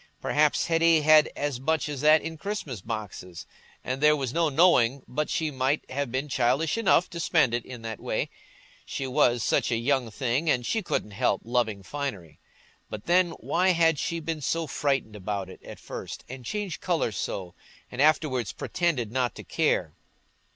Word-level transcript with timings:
Perhaps 0.19 0.65
Hetty 0.65 1.01
had 1.01 1.25
had 1.27 1.31
as 1.35 1.59
much 1.59 1.87
as 1.87 2.01
that 2.01 2.23
in 2.23 2.35
Christmas 2.35 2.81
boxes, 2.81 3.45
and 3.83 4.01
there 4.01 4.15
was 4.15 4.33
no 4.33 4.49
knowing 4.49 5.03
but 5.07 5.29
she 5.29 5.51
might 5.51 5.85
have 5.91 6.11
been 6.11 6.27
childish 6.27 6.75
enough 6.75 7.07
to 7.11 7.19
spend 7.19 7.53
it 7.53 7.63
in 7.63 7.83
that 7.83 7.99
way; 7.99 8.31
she 8.83 9.05
was 9.05 9.43
such 9.43 9.71
a 9.71 9.77
young 9.77 10.09
thing, 10.09 10.49
and 10.49 10.65
she 10.65 10.81
couldn't 10.81 11.11
help 11.11 11.41
loving 11.43 11.83
finery! 11.83 12.39
But 12.89 13.05
then, 13.05 13.33
why 13.33 13.73
had 13.73 13.99
she 13.99 14.19
been 14.19 14.41
so 14.41 14.65
frightened 14.65 15.15
about 15.15 15.51
it 15.51 15.61
at 15.61 15.77
first, 15.77 16.23
and 16.27 16.43
changed 16.43 16.81
colour 16.81 17.11
so, 17.11 17.53
and 17.91 18.01
afterwards 18.01 18.53
pretended 18.53 19.11
not 19.11 19.35
to 19.35 19.43
care? 19.43 19.93